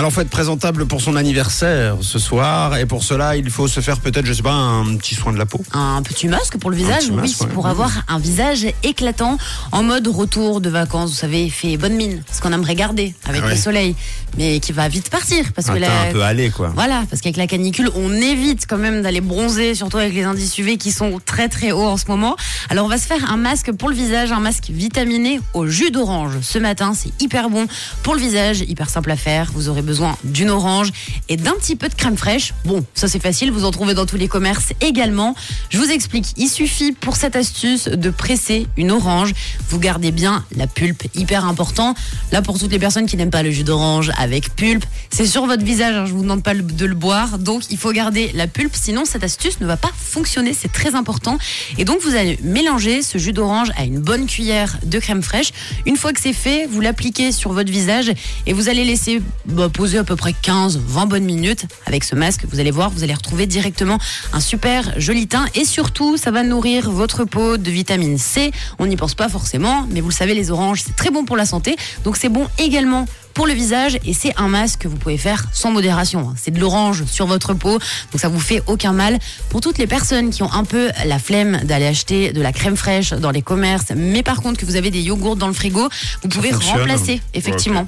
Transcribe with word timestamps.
Alors, 0.00 0.10
faut 0.14 0.22
être 0.22 0.30
présentable 0.30 0.86
pour 0.86 1.02
son 1.02 1.14
anniversaire 1.14 1.98
ce 2.00 2.18
soir, 2.18 2.74
et 2.78 2.86
pour 2.86 3.04
cela, 3.04 3.36
il 3.36 3.50
faut 3.50 3.68
se 3.68 3.80
faire 3.80 4.00
peut-être, 4.00 4.24
je 4.24 4.32
sais 4.32 4.40
pas, 4.42 4.50
un 4.54 4.96
petit 4.96 5.14
soin 5.14 5.30
de 5.30 5.36
la 5.36 5.44
peau. 5.44 5.60
Un 5.74 6.00
petit 6.02 6.26
masque 6.26 6.56
pour 6.56 6.70
le 6.70 6.76
visage, 6.76 7.08
oui, 7.10 7.16
masque, 7.16 7.34
c'est 7.36 7.44
ouais. 7.44 7.50
pour 7.52 7.66
avoir 7.66 7.90
un 8.08 8.18
visage 8.18 8.66
éclatant 8.82 9.36
en 9.72 9.82
mode 9.82 10.06
retour 10.08 10.62
de 10.62 10.70
vacances. 10.70 11.10
Vous 11.10 11.16
savez, 11.16 11.50
fait 11.50 11.76
bonne 11.76 11.96
mine, 11.96 12.22
ce 12.32 12.40
qu'on 12.40 12.50
aimerait 12.54 12.76
garder 12.76 13.14
avec 13.26 13.42
Ah 13.44 13.48
ouais. 13.48 13.54
le 13.56 13.60
soleil, 13.60 13.94
mais 14.38 14.58
qui 14.60 14.72
va 14.72 14.88
vite 14.88 15.10
partir 15.10 15.52
parce 15.54 15.68
Un 15.68 15.74
que 15.74 15.80
teint 15.80 15.88
la- 15.88 16.08
un 16.08 16.12
peu 16.12 16.22
allé, 16.22 16.48
quoi. 16.48 16.72
Voilà, 16.74 17.04
parce 17.10 17.20
qu'avec 17.20 17.36
la 17.36 17.46
canicule, 17.46 17.90
on 17.94 18.10
évite 18.14 18.64
quand 18.66 18.78
même 18.78 19.02
d'aller 19.02 19.20
bronzer, 19.20 19.74
surtout 19.74 19.98
avec 19.98 20.14
les 20.14 20.22
indices 20.24 20.56
UV 20.56 20.78
qui 20.78 20.92
sont 20.92 21.20
très 21.26 21.50
très 21.50 21.72
hauts 21.72 21.86
en 21.88 21.98
ce 21.98 22.06
moment. 22.08 22.36
Alors 22.70 22.86
on 22.86 22.88
va 22.88 22.96
se 22.96 23.06
faire 23.06 23.30
un 23.30 23.36
masque 23.36 23.70
pour 23.72 23.90
le 23.90 23.94
visage, 23.94 24.32
un 24.32 24.40
masque 24.40 24.70
vitaminé 24.70 25.42
au 25.52 25.66
jus 25.66 25.90
d'orange. 25.90 26.38
Ce 26.40 26.58
matin, 26.58 26.94
c'est 26.96 27.12
hyper 27.22 27.50
bon 27.50 27.66
pour 28.02 28.14
le 28.14 28.20
visage, 28.20 28.60
hyper 28.62 28.88
simple 28.88 29.10
à 29.10 29.16
faire. 29.16 29.50
Vous 29.52 29.68
aurez 29.68 29.82
besoin 29.82 29.89
d'une 30.24 30.50
orange 30.50 30.90
et 31.28 31.36
d'un 31.36 31.52
petit 31.52 31.76
peu 31.76 31.88
de 31.88 31.94
crème 31.94 32.16
fraîche. 32.16 32.54
Bon, 32.64 32.84
ça 32.94 33.08
c'est 33.08 33.20
facile, 33.20 33.50
vous 33.50 33.64
en 33.64 33.70
trouvez 33.70 33.94
dans 33.94 34.06
tous 34.06 34.16
les 34.16 34.28
commerces 34.28 34.72
également. 34.80 35.34
Je 35.70 35.78
vous 35.78 35.90
explique, 35.90 36.26
il 36.36 36.48
suffit 36.48 36.92
pour 36.92 37.16
cette 37.16 37.36
astuce 37.36 37.88
de 37.88 38.10
presser 38.10 38.66
une 38.76 38.90
orange. 38.90 39.32
Vous 39.70 39.78
gardez 39.78 40.10
bien 40.10 40.44
la 40.56 40.66
pulpe, 40.66 41.04
hyper 41.14 41.44
important. 41.44 41.94
Là 42.32 42.42
pour 42.42 42.58
toutes 42.58 42.72
les 42.72 42.78
personnes 42.78 43.06
qui 43.06 43.16
n'aiment 43.16 43.30
pas 43.30 43.42
le 43.42 43.50
jus 43.50 43.64
d'orange 43.64 44.10
avec 44.18 44.54
pulpe, 44.56 44.84
c'est 45.10 45.26
sur 45.26 45.46
votre 45.46 45.64
visage, 45.64 45.94
hein, 45.94 46.06
je 46.06 46.12
vous 46.12 46.22
demande 46.22 46.42
pas 46.42 46.54
de 46.54 46.86
le 46.86 46.94
boire. 46.94 47.38
Donc 47.38 47.62
il 47.70 47.78
faut 47.78 47.92
garder 47.92 48.30
la 48.34 48.46
pulpe, 48.46 48.74
sinon 48.74 49.04
cette 49.04 49.24
astuce 49.24 49.60
ne 49.60 49.66
va 49.66 49.76
pas 49.76 49.90
fonctionner, 49.96 50.54
c'est 50.54 50.72
très 50.72 50.94
important. 50.94 51.38
Et 51.78 51.84
donc 51.84 52.00
vous 52.02 52.14
allez 52.14 52.38
mélanger 52.42 53.02
ce 53.02 53.18
jus 53.18 53.32
d'orange 53.32 53.70
à 53.76 53.84
une 53.84 54.00
bonne 54.00 54.26
cuillère 54.26 54.78
de 54.84 54.98
crème 54.98 55.22
fraîche. 55.22 55.52
Une 55.86 55.96
fois 55.96 56.12
que 56.12 56.20
c'est 56.20 56.32
fait, 56.32 56.66
vous 56.66 56.80
l'appliquez 56.80 57.30
sur 57.30 57.52
votre 57.52 57.70
visage 57.70 58.12
et 58.46 58.52
vous 58.52 58.68
allez 58.68 58.84
laisser 58.84 59.22
bah, 59.46 59.68
poser 59.68 59.98
à 59.98 60.04
peu 60.04 60.16
près 60.16 60.34
15-20 60.42 61.08
bonnes 61.08 61.24
minutes. 61.24 61.66
Avec 61.86 62.04
ce 62.04 62.14
masque, 62.14 62.44
vous 62.50 62.58
allez 62.58 62.70
voir, 62.70 62.90
vous 62.90 63.04
allez 63.04 63.14
retrouver 63.14 63.46
directement 63.46 63.98
un 64.32 64.40
super 64.40 64.92
joli 64.98 65.26
teint 65.26 65.46
et 65.54 65.64
surtout, 65.64 66.16
ça 66.16 66.30
va 66.30 66.42
nourrir 66.42 66.90
votre 66.90 67.24
peau 67.24 67.56
de 67.56 67.70
vitamine 67.70 68.18
C. 68.18 68.50
On 68.78 68.86
n'y 68.86 68.96
pense 68.96 69.14
pas 69.14 69.28
forcément, 69.28 69.59
mais 69.90 70.00
vous 70.00 70.08
le 70.08 70.14
savez, 70.14 70.34
les 70.34 70.50
oranges, 70.50 70.82
c'est 70.84 70.96
très 70.96 71.10
bon 71.10 71.24
pour 71.24 71.36
la 71.36 71.46
santé. 71.46 71.76
Donc 72.04 72.16
c'est 72.16 72.28
bon 72.28 72.46
également 72.58 73.06
pour 73.34 73.46
le 73.46 73.52
visage 73.52 73.98
et 74.04 74.12
c'est 74.12 74.34
un 74.36 74.48
masque 74.48 74.80
que 74.80 74.88
vous 74.88 74.96
pouvez 74.96 75.16
faire 75.16 75.44
sans 75.52 75.70
modération. 75.70 76.34
C'est 76.36 76.50
de 76.50 76.60
l'orange 76.60 77.04
sur 77.04 77.26
votre 77.26 77.54
peau, 77.54 77.78
donc 78.12 78.20
ça 78.20 78.28
vous 78.28 78.40
fait 78.40 78.62
aucun 78.66 78.92
mal. 78.92 79.18
Pour 79.48 79.60
toutes 79.60 79.78
les 79.78 79.86
personnes 79.86 80.30
qui 80.30 80.42
ont 80.42 80.52
un 80.52 80.64
peu 80.64 80.90
la 81.04 81.18
flemme 81.18 81.60
d'aller 81.64 81.86
acheter 81.86 82.32
de 82.32 82.42
la 82.42 82.52
crème 82.52 82.76
fraîche 82.76 83.12
dans 83.12 83.30
les 83.30 83.42
commerces, 83.42 83.92
mais 83.94 84.22
par 84.22 84.42
contre 84.42 84.58
que 84.60 84.66
vous 84.66 84.76
avez 84.76 84.90
des 84.90 85.00
yogourts 85.00 85.36
dans 85.36 85.46
le 85.46 85.52
frigo, 85.52 85.88
vous 86.22 86.28
pouvez 86.28 86.52
remplacer 86.52 87.20
effectivement. 87.34 87.86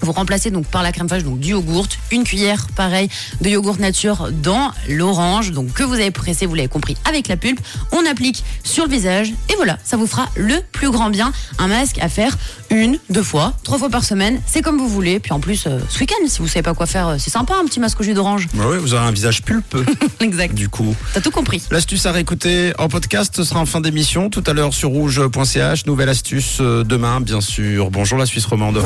Vous 0.00 0.12
remplacez 0.12 0.50
donc 0.50 0.66
par 0.66 0.82
la 0.82 0.92
crème 0.92 1.08
fraîche, 1.08 1.24
donc 1.24 1.38
du 1.38 1.50
yogourt, 1.50 1.86
une 2.10 2.24
cuillère, 2.24 2.66
pareil, 2.74 3.08
de 3.40 3.48
yogourt 3.50 3.78
nature 3.78 4.30
dans 4.32 4.72
l'orange, 4.88 5.52
donc 5.52 5.72
que 5.72 5.82
vous 5.82 5.94
avez 5.94 6.10
pressé, 6.10 6.46
vous 6.46 6.54
l'avez 6.54 6.68
compris, 6.68 6.96
avec 7.08 7.28
la 7.28 7.36
pulpe. 7.36 7.60
On 7.92 8.04
applique 8.06 8.42
sur 8.64 8.84
le 8.84 8.90
visage 8.90 9.32
et 9.50 9.54
voilà, 9.56 9.78
ça 9.84 9.96
vous 9.96 10.06
fera 10.06 10.28
le 10.36 10.56
plus 10.72 10.90
grand 10.90 11.10
bien. 11.10 11.32
Un 11.58 11.68
masque 11.68 11.98
à 12.00 12.08
faire 12.08 12.36
une, 12.70 12.98
deux 13.10 13.22
fois, 13.22 13.52
trois 13.64 13.78
fois 13.78 13.90
par 13.90 14.04
semaine, 14.04 14.40
c'est 14.46 14.62
comme 14.62 14.78
vous 14.78 14.88
voulez. 14.88 15.20
Puis 15.20 15.32
en 15.32 15.40
plus, 15.40 15.64
euh, 15.66 15.78
ce 15.88 16.00
week-end, 16.00 16.26
si 16.26 16.38
vous 16.40 16.48
savez 16.48 16.62
pas 16.62 16.74
quoi 16.74 16.86
faire, 16.86 17.08
euh, 17.08 17.16
c'est 17.18 17.30
sympa 17.30 17.54
un 17.54 17.64
petit 17.66 17.80
masque 17.80 18.00
au 18.00 18.02
jus 18.02 18.14
d'orange. 18.14 18.48
Bah 18.54 18.66
ouais, 18.68 18.78
vous 18.78 18.94
aurez 18.94 19.04
un 19.04 19.12
visage 19.12 19.42
pulpeux, 19.42 19.84
exact. 20.20 20.54
du 20.54 20.68
coup. 20.68 20.94
T'as 21.14 21.20
tout 21.20 21.30
compris. 21.30 21.62
L'astuce 21.70 22.06
à 22.06 22.12
réécouter 22.12 22.72
en 22.78 22.88
podcast, 22.88 23.34
ce 23.36 23.44
sera 23.44 23.60
en 23.60 23.66
fin 23.66 23.80
d'émission, 23.80 24.30
tout 24.30 24.44
à 24.46 24.52
l'heure 24.52 24.74
sur 24.74 24.90
rouge.ch. 24.90 25.86
Nouvelle 25.86 26.08
astuce 26.08 26.58
euh, 26.60 26.84
demain, 26.84 27.20
bien 27.20 27.40
sûr. 27.40 27.90
Bonjour 27.90 28.18
la 28.18 28.26
Suisse 28.26 28.46
romande. 28.46 28.82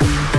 Thank 0.00 0.34
you. 0.34 0.37